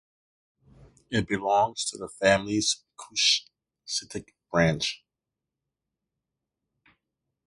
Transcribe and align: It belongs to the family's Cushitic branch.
It 1.11 1.27
belongs 1.27 1.85
to 1.85 1.97
the 1.99 2.09
family's 2.09 2.81
Cushitic 2.97 4.29
branch. 4.51 5.03